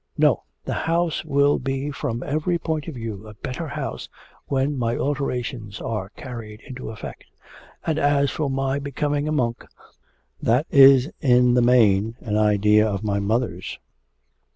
'No; 0.17 0.45
the 0.65 0.73
house 0.89 1.23
will 1.23 1.59
be 1.59 1.91
from 1.91 2.23
every 2.23 2.57
point 2.57 2.87
of 2.87 2.95
view 2.95 3.27
a 3.27 3.35
better 3.35 3.67
house 3.67 4.09
when 4.47 4.75
my 4.75 4.97
alterations 4.97 5.79
are 5.79 6.09
carried 6.17 6.59
into 6.61 6.89
effect. 6.89 7.25
And 7.85 7.99
as 7.99 8.31
for 8.31 8.49
my 8.49 8.79
becoming 8.79 9.27
a 9.27 9.31
monk, 9.31 9.63
that 10.41 10.65
is 10.71 11.11
in 11.21 11.53
the 11.53 11.61
main 11.61 12.15
an 12.19 12.35
idea 12.35 12.87
of 12.87 13.03
my 13.03 13.19
mother's. 13.19 13.77